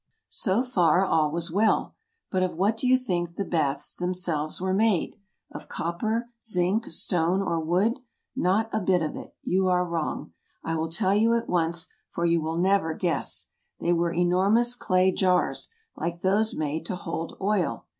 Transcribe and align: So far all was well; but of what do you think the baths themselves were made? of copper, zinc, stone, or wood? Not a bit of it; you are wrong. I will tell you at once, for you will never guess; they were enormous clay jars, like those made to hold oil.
So 0.29 0.63
far 0.63 1.05
all 1.05 1.29
was 1.31 1.51
well; 1.51 1.93
but 2.31 2.41
of 2.41 2.55
what 2.55 2.75
do 2.75 2.87
you 2.87 2.97
think 2.97 3.35
the 3.35 3.45
baths 3.45 3.95
themselves 3.95 4.59
were 4.59 4.73
made? 4.73 5.15
of 5.51 5.69
copper, 5.69 6.27
zinc, 6.43 6.89
stone, 6.89 7.39
or 7.39 7.59
wood? 7.59 7.99
Not 8.35 8.67
a 8.73 8.81
bit 8.81 9.03
of 9.03 9.15
it; 9.15 9.35
you 9.43 9.67
are 9.67 9.85
wrong. 9.85 10.33
I 10.63 10.73
will 10.73 10.89
tell 10.89 11.13
you 11.13 11.35
at 11.35 11.47
once, 11.47 11.87
for 12.09 12.25
you 12.25 12.41
will 12.41 12.57
never 12.57 12.95
guess; 12.95 13.49
they 13.79 13.93
were 13.93 14.11
enormous 14.11 14.75
clay 14.75 15.11
jars, 15.11 15.69
like 15.95 16.21
those 16.21 16.55
made 16.55 16.83
to 16.87 16.95
hold 16.95 17.37
oil. 17.39 17.85